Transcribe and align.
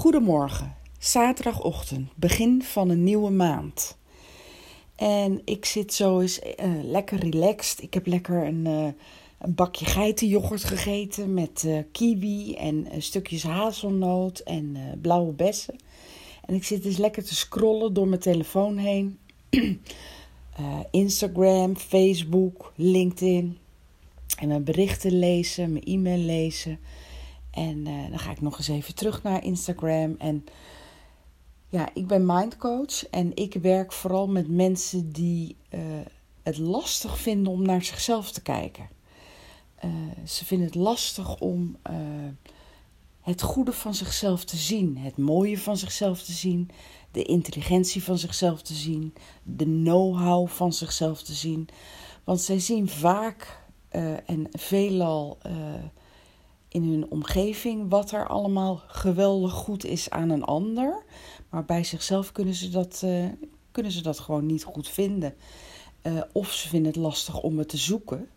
Goedemorgen, 0.00 0.74
zaterdagochtend, 0.98 2.10
begin 2.14 2.62
van 2.62 2.88
een 2.88 3.04
nieuwe 3.04 3.30
maand. 3.30 3.96
En 4.96 5.42
ik 5.44 5.64
zit 5.64 5.94
zo 5.94 6.20
eens 6.20 6.38
uh, 6.38 6.84
lekker 6.84 7.18
relaxed. 7.18 7.82
Ik 7.82 7.94
heb 7.94 8.06
lekker 8.06 8.46
een, 8.46 8.66
uh, 8.66 8.88
een 9.38 9.54
bakje 9.54 9.84
geitenyoghurt 9.84 10.64
gegeten 10.64 11.34
met 11.34 11.62
uh, 11.66 11.78
kiwi 11.92 12.54
en 12.54 12.86
stukjes 12.98 13.42
hazelnoot 13.42 14.38
en 14.38 14.76
blauwe 15.02 15.32
bessen. 15.32 15.76
En 16.44 16.54
ik 16.54 16.64
zit 16.64 16.82
dus 16.82 16.96
lekker 16.96 17.24
te 17.24 17.34
scrollen 17.34 17.92
door 17.94 18.08
mijn 18.08 18.20
telefoon 18.20 18.76
heen. 18.76 19.18
Instagram, 20.90 21.76
Facebook, 21.76 22.72
LinkedIn. 22.76 23.58
En 24.38 24.48
mijn 24.48 24.64
berichten 24.64 25.18
lezen, 25.18 25.72
mijn 25.72 25.84
e-mail 25.84 26.18
lezen. 26.18 26.78
En 27.50 27.88
uh, 27.88 28.08
dan 28.10 28.18
ga 28.18 28.30
ik 28.30 28.40
nog 28.40 28.58
eens 28.58 28.68
even 28.68 28.94
terug 28.94 29.22
naar 29.22 29.44
Instagram. 29.44 30.14
En 30.18 30.44
ja, 31.68 31.88
ik 31.94 32.06
ben 32.06 32.26
mindcoach 32.26 33.06
en 33.06 33.36
ik 33.36 33.54
werk 33.54 33.92
vooral 33.92 34.28
met 34.28 34.48
mensen 34.48 35.12
die 35.12 35.56
uh, 35.70 35.80
het 36.42 36.58
lastig 36.58 37.18
vinden 37.18 37.52
om 37.52 37.62
naar 37.62 37.82
zichzelf 37.82 38.32
te 38.32 38.42
kijken. 38.42 38.88
Uh, 39.84 39.90
ze 40.26 40.44
vinden 40.44 40.66
het 40.66 40.76
lastig 40.76 41.38
om 41.38 41.76
het 43.20 43.42
goede 43.42 43.72
van 43.72 43.94
zichzelf 43.94 44.44
te 44.44 44.56
zien, 44.56 44.96
het 44.96 45.16
mooie 45.16 45.58
van 45.58 45.76
zichzelf 45.76 46.22
te 46.22 46.32
zien, 46.32 46.70
de 47.10 47.22
intelligentie 47.22 48.02
van 48.02 48.18
zichzelf 48.18 48.62
te 48.62 48.74
zien, 48.74 49.14
de 49.42 49.64
know-how 49.64 50.48
van 50.48 50.72
zichzelf 50.72 51.22
te 51.22 51.32
zien. 51.32 51.68
Want 52.24 52.40
zij 52.40 52.58
zien 52.58 52.88
vaak 52.88 53.58
en 54.26 54.48
veelal 54.50 55.38
in 56.70 56.84
hun 56.84 57.10
omgeving 57.10 57.90
wat 57.90 58.10
er 58.10 58.26
allemaal 58.28 58.82
geweldig 58.86 59.52
goed 59.52 59.84
is 59.84 60.10
aan 60.10 60.30
een 60.30 60.44
ander. 60.44 61.02
Maar 61.48 61.64
bij 61.64 61.84
zichzelf 61.84 62.32
kunnen 62.32 62.54
ze 62.54 62.68
dat, 62.68 63.02
uh, 63.04 63.24
kunnen 63.70 63.92
ze 63.92 64.02
dat 64.02 64.18
gewoon 64.18 64.46
niet 64.46 64.64
goed 64.64 64.88
vinden. 64.88 65.34
Uh, 66.02 66.20
of 66.32 66.52
ze 66.52 66.68
vinden 66.68 66.92
het 66.92 67.00
lastig 67.00 67.40
om 67.40 67.58
het 67.58 67.68
te 67.68 67.76
zoeken. 67.76 68.28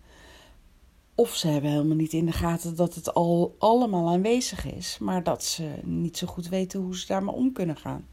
Of 1.16 1.36
ze 1.36 1.48
hebben 1.48 1.72
helemaal 1.72 1.96
niet 1.96 2.14
in 2.14 2.26
de 2.26 2.32
gaten 2.32 2.76
dat 2.76 2.96
het 2.96 3.14
al 3.14 3.56
allemaal 3.58 4.10
aanwezig 4.10 4.66
is, 4.66 4.98
maar 5.00 5.24
dat 5.24 5.44
ze 5.44 5.72
niet 5.84 6.18
zo 6.18 6.28
goed 6.28 6.50
weten 6.50 6.82
hoe 6.82 6.98
ze 6.98 7.08
daarmee 7.08 7.36
om 7.36 7.52
kunnen 7.52 7.78
gaan. 7.78 8.08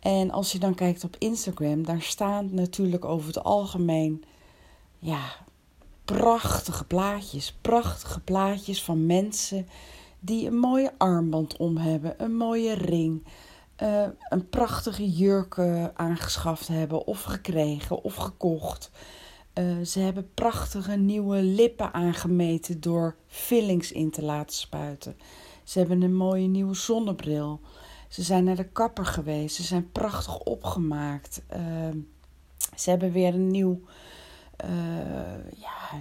En 0.00 0.30
als 0.30 0.52
je 0.52 0.58
dan 0.58 0.74
kijkt 0.74 1.04
op 1.04 1.16
Instagram, 1.18 1.84
daar 1.84 2.02
staan 2.02 2.54
natuurlijk 2.54 3.04
over 3.04 3.26
het 3.26 3.44
algemeen 3.44 4.24
ja, 4.98 5.46
prachtige 6.16 6.84
plaatjes. 6.84 7.56
Prachtige 7.60 8.20
plaatjes 8.20 8.84
van 8.84 9.06
mensen 9.06 9.68
die 10.20 10.46
een 10.46 10.58
mooie 10.58 10.92
armband 10.98 11.56
om 11.56 11.76
hebben, 11.76 12.14
een 12.24 12.36
mooie 12.36 12.74
ring, 12.74 13.26
uh, 13.82 14.06
een 14.28 14.48
prachtige 14.48 15.10
jurk 15.10 15.58
aangeschaft 15.94 16.68
hebben 16.68 17.06
of 17.06 17.22
gekregen 17.22 18.02
of 18.02 18.14
gekocht. 18.14 18.90
Uh, 19.54 19.84
ze 19.84 20.00
hebben 20.00 20.30
prachtige 20.34 20.96
nieuwe 20.96 21.42
lippen 21.42 21.94
aangemeten 21.94 22.80
door 22.80 23.16
fillings 23.26 23.92
in 23.92 24.10
te 24.10 24.22
laten 24.22 24.56
spuiten. 24.56 25.16
Ze 25.64 25.78
hebben 25.78 26.02
een 26.02 26.16
mooie 26.16 26.46
nieuwe 26.46 26.74
zonnebril. 26.74 27.60
Ze 28.08 28.22
zijn 28.22 28.44
naar 28.44 28.56
de 28.56 28.68
kapper 28.68 29.06
geweest. 29.06 29.56
Ze 29.56 29.62
zijn 29.62 29.92
prachtig 29.92 30.38
opgemaakt. 30.38 31.42
ze 32.76 32.90
hebben 32.90 33.12
weer 33.12 33.34
een 33.34 33.50
nieuw 33.50 33.80
ja, 35.56 35.98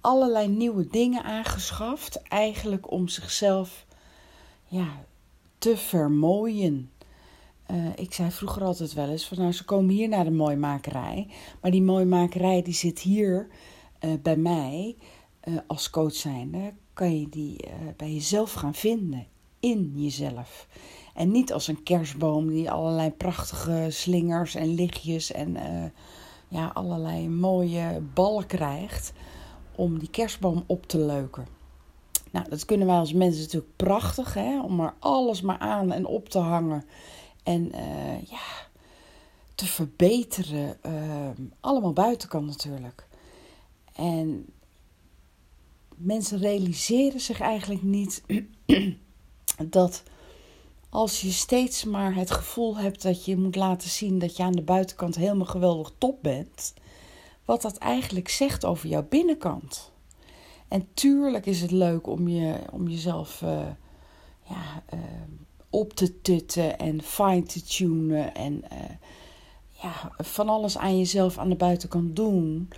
allerlei 0.00 0.48
nieuwe 0.48 0.86
dingen 0.86 1.22
aangeschaft. 1.22 2.22
Eigenlijk 2.22 2.90
om 2.90 3.08
zichzelf 3.08 3.86
ja, 4.66 4.88
te 5.58 5.76
vermooien. 5.76 6.90
Uh, 7.70 7.86
ik 7.96 8.12
zei 8.12 8.30
vroeger 8.30 8.62
altijd 8.62 8.92
wel 8.92 9.08
eens 9.08 9.26
van 9.26 9.38
nou 9.38 9.52
ze 9.52 9.64
komen 9.64 9.94
hier 9.94 10.08
naar 10.08 10.24
de 10.24 10.30
mooimakerij. 10.30 11.26
Maar 11.60 11.70
die 11.70 11.82
mooimakerij 11.82 12.62
die 12.62 12.74
zit 12.74 12.98
hier 12.98 13.48
uh, 14.00 14.12
bij 14.22 14.36
mij 14.36 14.96
als 15.66 15.90
coach 15.90 16.14
zijnde. 16.14 16.72
Kan 16.92 17.20
je 17.20 17.28
die 17.28 17.64
bij 17.96 18.12
jezelf 18.12 18.52
gaan 18.52 18.74
vinden. 18.74 19.26
In 19.60 19.92
jezelf. 19.94 20.68
En 21.14 21.30
niet 21.30 21.52
als 21.52 21.68
een 21.68 21.82
kerstboom 21.82 22.48
die 22.48 22.70
allerlei 22.70 23.10
prachtige 23.10 23.86
slingers 23.90 24.54
en 24.54 24.74
lichtjes 24.74 25.32
en 25.32 25.56
ja, 26.48 26.70
allerlei 26.74 27.28
mooie 27.28 28.00
ballen 28.14 28.46
krijgt 28.46 29.12
om 29.74 29.98
die 29.98 30.10
kerstboom 30.10 30.64
op 30.66 30.86
te 30.86 30.98
leuken. 30.98 31.46
Nou, 32.30 32.48
dat 32.48 32.64
kunnen 32.64 32.86
wij 32.86 32.96
als 32.96 33.12
mensen 33.12 33.42
natuurlijk 33.42 33.76
prachtig, 33.76 34.34
hè? 34.34 34.60
om 34.62 34.80
er 34.80 34.94
alles 34.98 35.40
maar 35.40 35.58
aan 35.58 35.92
en 35.92 36.06
op 36.06 36.28
te 36.28 36.38
hangen. 36.38 36.84
En 37.42 37.70
uh, 37.74 38.22
ja, 38.22 38.66
te 39.54 39.66
verbeteren. 39.66 40.76
Uh, 40.86 41.28
allemaal 41.60 41.92
buitenkant 41.92 42.46
natuurlijk. 42.46 43.06
En 43.92 44.46
mensen 45.96 46.38
realiseren 46.38 47.20
zich 47.20 47.40
eigenlijk 47.40 47.82
niet 47.82 48.22
dat 49.68 50.02
als 50.90 51.20
je 51.20 51.30
steeds 51.30 51.84
maar 51.84 52.14
het 52.14 52.30
gevoel 52.30 52.76
hebt 52.76 53.02
dat 53.02 53.24
je 53.24 53.36
moet 53.36 53.56
laten 53.56 53.88
zien 53.88 54.18
dat 54.18 54.36
je 54.36 54.42
aan 54.42 54.52
de 54.52 54.62
buitenkant 54.62 55.16
helemaal 55.16 55.46
geweldig 55.46 55.92
top 55.98 56.22
bent, 56.22 56.74
wat 57.44 57.62
dat 57.62 57.76
eigenlijk 57.76 58.28
zegt 58.28 58.64
over 58.64 58.88
jouw 58.88 59.06
binnenkant. 59.08 59.92
En 60.68 60.88
tuurlijk 60.94 61.46
is 61.46 61.60
het 61.60 61.70
leuk 61.70 62.06
om, 62.06 62.28
je, 62.28 62.54
om 62.72 62.88
jezelf 62.88 63.40
uh, 63.42 63.60
ja, 64.48 64.82
uh, 64.94 65.00
op 65.70 65.92
te 65.92 66.20
tutten 66.20 66.78
en 66.78 67.02
fine 67.02 67.42
te 67.42 67.62
tunen 67.62 68.34
en 68.34 68.64
uh, 68.72 68.78
ja, 69.82 70.12
van 70.16 70.48
alles 70.48 70.78
aan 70.78 70.98
jezelf 70.98 71.38
aan 71.38 71.48
de 71.48 71.56
buitenkant 71.56 72.16
doen. 72.16 72.68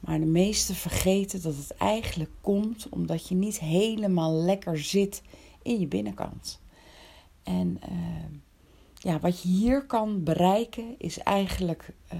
Maar 0.00 0.18
de 0.18 0.26
meesten 0.26 0.74
vergeten 0.74 1.42
dat 1.42 1.56
het 1.56 1.74
eigenlijk 1.76 2.30
komt 2.40 2.88
omdat 2.88 3.28
je 3.28 3.34
niet 3.34 3.58
helemaal 3.58 4.32
lekker 4.32 4.78
zit 4.78 5.22
in 5.62 5.80
je 5.80 5.86
binnenkant. 5.86 6.60
En 7.50 7.80
uh, 7.90 7.96
ja, 8.94 9.20
wat 9.20 9.42
je 9.42 9.48
hier 9.48 9.86
kan 9.86 10.24
bereiken 10.24 10.94
is 10.98 11.18
eigenlijk 11.18 11.94
uh, 12.12 12.18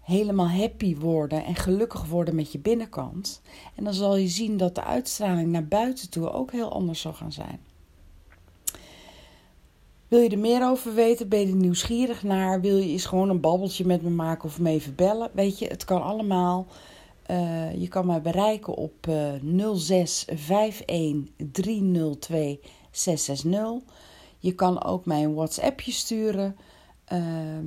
helemaal 0.00 0.48
happy 0.48 0.96
worden 0.96 1.44
en 1.44 1.54
gelukkig 1.54 2.04
worden 2.04 2.34
met 2.34 2.52
je 2.52 2.58
binnenkant. 2.58 3.42
En 3.74 3.84
dan 3.84 3.94
zal 3.94 4.16
je 4.16 4.28
zien 4.28 4.56
dat 4.56 4.74
de 4.74 4.84
uitstraling 4.84 5.50
naar 5.50 5.66
buiten 5.66 6.10
toe 6.10 6.32
ook 6.32 6.52
heel 6.52 6.72
anders 6.72 7.00
zal 7.00 7.12
gaan 7.12 7.32
zijn. 7.32 7.60
Wil 10.08 10.20
je 10.20 10.28
er 10.28 10.38
meer 10.38 10.68
over 10.68 10.94
weten? 10.94 11.28
Ben 11.28 11.40
je 11.40 11.46
er 11.46 11.54
nieuwsgierig 11.54 12.22
naar? 12.22 12.60
Wil 12.60 12.76
je 12.76 12.88
eens 12.88 13.06
gewoon 13.06 13.28
een 13.28 13.40
babbeltje 13.40 13.86
met 13.86 14.02
me 14.02 14.10
maken 14.10 14.48
of 14.48 14.60
me 14.60 14.70
even 14.70 14.94
bellen? 14.94 15.30
Weet 15.32 15.58
je, 15.58 15.66
het 15.66 15.84
kan 15.84 16.02
allemaal. 16.02 16.66
Uh, 17.30 17.74
je 17.80 17.88
kan 17.88 18.06
mij 18.06 18.20
bereiken 18.20 18.74
op 18.74 19.06
uh, 19.08 19.74
06 19.74 20.26
51 20.28 21.46
302 21.52 22.60
660. 22.96 23.94
Je 24.38 24.54
kan 24.54 24.84
ook 24.84 25.04
mij 25.06 25.24
een 25.24 25.34
WhatsAppje 25.34 25.92
sturen. 25.92 26.56
Uh, 27.12 27.58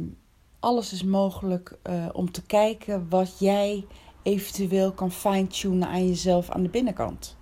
alles 0.60 0.94
is 0.94 1.04
mogelijk 1.04 1.78
uh, 1.90 2.06
om 2.14 2.32
te 2.32 2.42
kijken 2.42 3.10
wat 3.10 3.40
jij 3.40 3.86
eventueel 4.24 4.92
kan 4.92 5.12
fine-tunen 5.12 5.88
aan 5.88 6.08
jezelf 6.08 6.50
aan 6.50 6.64
de 6.64 6.70
binnenkant. 6.70 7.36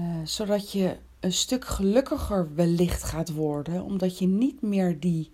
Uh, 0.00 0.06
zodat 0.24 0.72
je 0.72 0.96
een 1.20 1.32
stuk 1.32 1.64
gelukkiger 1.64 2.54
wellicht 2.54 3.02
gaat 3.02 3.32
worden, 3.32 3.82
omdat 3.82 4.18
je 4.18 4.26
niet 4.26 4.62
meer 4.62 5.00
die 5.00 5.30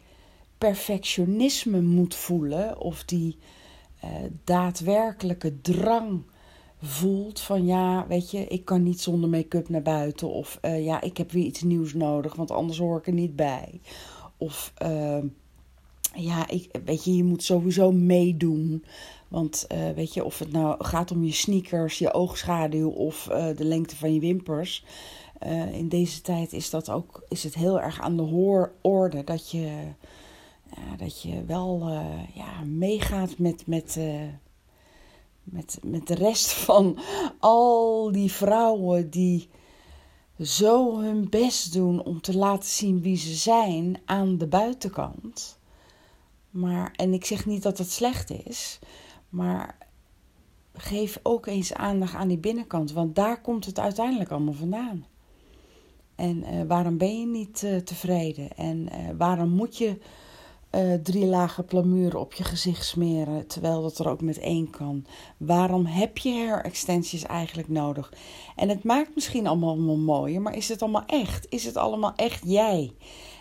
perfectionisme 0.59 1.81
moet 1.81 2.15
voelen 2.15 2.79
of 2.79 3.05
die 3.05 3.39
uh, 4.05 4.11
daadwerkelijke 4.45 5.61
drang 5.61 6.23
voelt 6.87 7.41
van 7.41 7.67
ja, 7.67 8.07
weet 8.09 8.31
je, 8.31 8.47
ik 8.47 8.65
kan 8.65 8.83
niet 8.83 9.01
zonder 9.01 9.31
make-up 9.31 9.69
naar 9.69 9.83
buiten. 9.83 10.31
Of 10.31 10.59
uh, 10.63 10.85
ja, 10.85 11.01
ik 11.01 11.17
heb 11.17 11.31
weer 11.31 11.45
iets 11.45 11.63
nieuws 11.63 11.95
nodig, 11.95 12.35
want 12.35 12.51
anders 12.51 12.79
hoor 12.79 12.99
ik 12.99 13.07
er 13.07 13.13
niet 13.13 13.37
bij. 13.37 13.81
Of 14.37 14.73
uh, 14.83 15.19
ja, 16.15 16.49
ik, 16.49 16.71
weet 16.85 17.05
je, 17.05 17.17
je 17.17 17.25
moet 17.25 17.43
sowieso 17.43 17.93
meedoen. 17.93 18.85
Want 19.29 19.67
uh, 19.73 19.91
weet 19.91 20.15
je, 20.15 20.25
of 20.25 20.39
het 20.39 20.53
nou 20.53 20.85
gaat 20.85 21.11
om 21.11 21.25
je 21.25 21.33
sneakers, 21.33 21.99
je 21.99 22.13
oogschaduw 22.13 22.89
of 22.89 23.29
de 23.57 23.65
lengte 23.65 23.97
van 23.97 24.15
je 24.15 24.21
wimpers. 24.21 24.85
in 25.73 25.89
deze 25.89 26.21
tijd 26.21 26.53
is, 26.53 26.71
dat 26.71 26.91
ook, 26.91 27.25
is 27.29 27.45
het 27.45 27.55
heel 27.55 27.81
erg 27.81 28.01
aan 28.01 28.17
de 28.17 28.23
hoororde 28.23 29.25
dat 29.25 29.51
je, 29.51 29.71
dat 30.97 31.23
je 31.23 31.45
wel 31.45 31.89
ja, 32.35 32.65
meegaat 32.65 33.39
met, 33.39 33.67
met, 33.67 33.99
met, 35.47 35.79
met 35.83 36.07
de 36.07 36.15
rest 36.15 36.53
van 36.53 36.99
al 37.39 38.13
die 38.13 38.33
vrouwen 38.33 39.11
die 39.11 39.49
zo 40.41 40.99
hun 41.01 41.29
best 41.29 41.73
doen 41.73 42.03
om 42.03 42.21
te 42.21 42.37
laten 42.37 42.69
zien 42.69 43.03
wie 43.03 43.17
ze 43.17 43.35
zijn 43.35 44.01
aan 44.05 44.39
de 44.39 44.47
buitenkant. 44.47 45.59
Maar, 46.51 46.93
en 46.97 47.13
ik 47.13 47.25
zeg 47.25 47.47
niet 47.47 47.63
dat 47.63 47.79
het 47.79 47.91
slecht 47.91 48.31
is, 48.31 48.79
maar 49.29 49.79
geef 50.75 51.21
ook 51.23 51.47
eens 51.47 51.75
aandacht 51.75 52.15
aan 52.15 52.29
die 52.29 52.39
binnenkant, 52.39 52.93
want 52.93 53.15
daar 53.15 53.41
komt 53.41 53.65
het 53.65 53.79
uiteindelijk 53.79 54.31
allemaal 54.31 54.55
vandaan. 54.55 55.07
En 56.15 56.37
uh, 56.37 56.63
waarom 56.69 56.99
ben 56.99 57.21
je 57.21 57.27
niet 57.27 57.63
uh, 57.63 57.77
tevreden? 57.77 58.57
En 58.57 58.77
uh, 58.79 59.09
waarom 59.19 59.49
moet 59.49 59.77
je 59.77 59.99
drie 61.03 61.27
lagen 61.27 61.65
plamuur 61.65 62.17
op 62.17 62.33
je 62.33 62.45
gezicht 62.45 62.85
smeren, 62.85 63.47
terwijl 63.47 63.83
dat 63.83 63.99
er 63.99 64.09
ook 64.09 64.21
met 64.21 64.39
één 64.39 64.71
kan? 64.71 65.07
Waarom 65.37 65.87
heb 65.87 66.19
je 66.19 66.33
hair 66.33 66.65
extensions 66.65 67.23
eigenlijk 67.23 67.69
nodig? 67.69 68.13
En 68.57 68.69
het 68.69 68.85
maakt 68.85 69.15
misschien 69.15 69.47
allemaal, 69.47 69.71
allemaal 69.71 69.97
mooier, 69.97 70.43
maar 70.43 70.57
is 70.57 70.69
het 70.69 70.83
allemaal 70.83 71.07
echt? 71.07 71.47
Is 71.49 71.65
het 71.65 71.77
allemaal 71.77 72.13
echt 72.17 72.43
jij? 72.47 72.93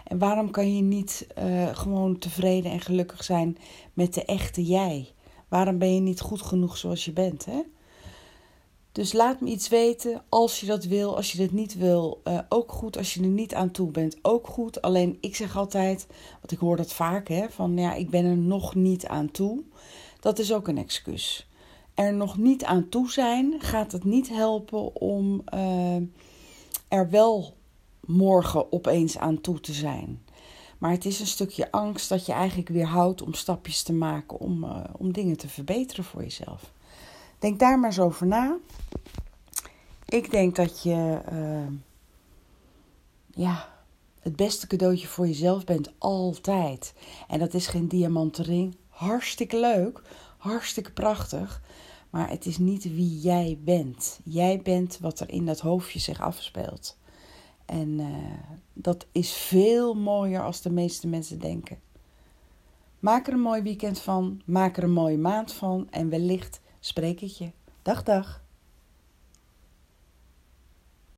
En 0.04 0.18
waarom 0.18 0.52
kan 0.52 0.76
je 0.76 0.82
niet 0.82 1.28
gewoon 1.74 2.18
tevreden 2.18 2.72
en 2.72 2.82
gelukkig 2.82 3.24
zijn 3.24 3.58
met 3.94 4.14
de 4.14 4.26
echte 4.26 4.64
jij? 4.64 5.14
Waarom 5.50 5.78
ben 5.78 5.94
je 5.94 6.02
niet 6.02 6.22
goed 6.22 6.42
genoeg 6.42 6.78
zoals 6.78 7.06
je 7.06 7.14
bent, 7.14 7.46
hè? 7.46 7.62
Dus 8.96 9.14
laat 9.14 9.42
me 9.42 9.50
iets 9.50 9.68
weten 9.68 10.24
als 10.30 10.60
je 10.60 10.66
dat 10.66 10.84
wil. 10.84 11.16
Als 11.16 11.32
je 11.32 11.38
dit 11.38 11.52
niet 11.52 11.78
wil, 11.78 12.22
uh, 12.28 12.40
ook 12.50 12.72
goed. 12.72 12.98
Als 12.98 13.14
je 13.14 13.22
er 13.22 13.28
niet 13.28 13.54
aan 13.54 13.72
toe 13.72 13.92
bent, 13.92 14.18
ook 14.22 14.48
goed. 14.48 14.82
Alleen 14.82 15.18
ik 15.22 15.36
zeg 15.36 15.58
altijd, 15.58 16.08
want 16.34 16.52
ik 16.52 16.58
hoor 16.58 16.78
dat 16.78 16.94
vaak, 16.94 17.28
hè, 17.28 17.50
van 17.50 17.78
ja, 17.78 17.94
ik 17.94 18.10
ben 18.10 18.26
er 18.26 18.38
nog 18.38 18.76
niet 18.76 19.06
aan 19.06 19.32
toe. 19.32 19.64
Dat 20.20 20.40
is 20.40 20.54
ook 20.54 20.68
een 20.68 20.78
excuus. 20.78 21.48
Er 21.94 22.14
nog 22.14 22.38
niet 22.38 22.64
aan 22.64 22.90
toe 22.90 23.12
zijn 23.12 23.56
gaat 23.60 23.92
het 23.92 24.04
niet 24.04 24.30
helpen 24.30 24.96
om 24.96 25.42
uh, 25.54 25.96
er 26.88 27.10
wel 27.10 27.54
morgen 28.00 28.72
opeens 28.72 29.18
aan 29.18 29.42
toe 29.42 29.60
te 29.60 29.74
zijn. 29.74 30.24
Maar 30.78 30.92
het 30.92 31.06
is 31.06 31.20
een 31.20 31.28
stukje 31.28 31.72
angst 31.72 32.10
dat 32.10 32.26
je 32.26 32.32
eigenlijk 32.32 32.70
weer 32.70 32.88
houdt 32.88 33.22
om 33.22 33.34
stapjes 33.34 33.84
te 33.84 33.94
maken 33.94 34.40
om, 34.40 34.64
uh, 34.64 34.84
om 34.98 35.12
dingen 35.12 35.38
te 35.38 35.48
verbeteren 35.48 36.04
voor 36.04 36.22
jezelf. 36.22 36.74
Denk 37.46 37.60
daar 37.60 37.80
maar 37.80 37.90
eens 37.90 38.00
over 38.00 38.28
na. 38.28 38.58
Ik 40.06 40.32
denk 40.32 40.56
dat 40.56 40.84
je 40.84 41.22
uh, 41.32 41.74
ja, 43.28 43.70
het 44.20 44.36
beste 44.36 44.68
cadeautje 44.68 45.08
voor 45.08 45.28
jezelf 45.28 45.64
bent 45.64 45.94
altijd. 45.98 46.94
En 47.28 47.40
dat 47.40 47.54
is 47.54 47.68
geen 47.68 47.88
diamanten 47.88 48.44
ring. 48.44 48.76
Hartstikke 48.90 49.60
leuk, 49.60 50.02
hartstikke 50.38 50.92
prachtig. 50.92 51.62
Maar 52.10 52.30
het 52.30 52.46
is 52.46 52.58
niet 52.58 52.84
wie 52.84 53.20
jij 53.20 53.60
bent. 53.64 54.20
Jij 54.24 54.62
bent 54.62 55.00
wat 55.00 55.20
er 55.20 55.30
in 55.30 55.46
dat 55.46 55.60
hoofdje 55.60 56.00
zich 56.00 56.22
afspeelt. 56.22 56.98
En 57.66 58.00
uh, 58.00 58.08
dat 58.74 59.06
is 59.12 59.34
veel 59.34 59.94
mooier 59.94 60.44
als 60.44 60.62
de 60.62 60.72
meeste 60.72 61.08
mensen 61.08 61.40
denken. 61.40 61.80
Maak 63.00 63.28
er 63.28 63.34
een 63.34 63.40
mooi 63.40 63.62
weekend 63.62 64.00
van. 64.00 64.42
Maak 64.46 64.78
er 64.78 64.84
een 64.84 64.92
mooie 64.92 65.18
maand 65.18 65.54
van. 65.54 65.88
En 65.92 66.10
wellicht 66.10 66.64
spreek 66.86 67.22
ik 67.22 67.32
je. 67.32 67.52
Dag, 67.82 68.04
dag. 68.04 68.45